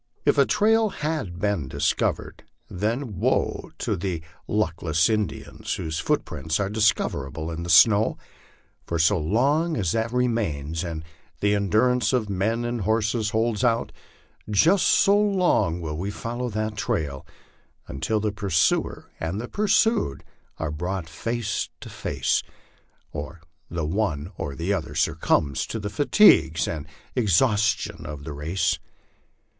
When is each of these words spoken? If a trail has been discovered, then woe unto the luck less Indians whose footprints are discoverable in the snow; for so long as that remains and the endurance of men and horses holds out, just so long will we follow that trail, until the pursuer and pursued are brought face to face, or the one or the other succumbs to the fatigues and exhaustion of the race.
If 0.25 0.39
a 0.39 0.47
trail 0.47 0.89
has 0.89 1.29
been 1.29 1.67
discovered, 1.67 2.43
then 2.67 3.19
woe 3.19 3.65
unto 3.71 3.95
the 3.95 4.23
luck 4.47 4.81
less 4.81 5.07
Indians 5.07 5.75
whose 5.75 5.99
footprints 5.99 6.59
are 6.59 6.71
discoverable 6.71 7.51
in 7.51 7.61
the 7.61 7.69
snow; 7.69 8.17
for 8.87 8.97
so 8.97 9.19
long 9.19 9.77
as 9.77 9.91
that 9.91 10.11
remains 10.11 10.83
and 10.83 11.05
the 11.39 11.53
endurance 11.53 12.13
of 12.13 12.31
men 12.31 12.65
and 12.65 12.81
horses 12.81 13.29
holds 13.29 13.63
out, 13.63 13.91
just 14.49 14.87
so 14.87 15.15
long 15.15 15.81
will 15.81 15.99
we 15.99 16.09
follow 16.09 16.49
that 16.49 16.77
trail, 16.77 17.23
until 17.87 18.19
the 18.19 18.31
pursuer 18.31 19.11
and 19.19 19.53
pursued 19.53 20.23
are 20.57 20.71
brought 20.71 21.07
face 21.07 21.69
to 21.79 21.91
face, 21.91 22.41
or 23.13 23.39
the 23.69 23.85
one 23.85 24.31
or 24.35 24.55
the 24.55 24.73
other 24.73 24.95
succumbs 24.95 25.67
to 25.67 25.79
the 25.79 25.91
fatigues 25.91 26.67
and 26.67 26.87
exhaustion 27.15 28.07
of 28.07 28.23
the 28.23 28.33
race. 28.33 28.79